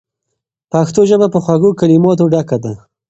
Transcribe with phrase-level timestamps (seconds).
[0.71, 2.73] پښتو ژبه په خوږو کلماتو ډکه ده.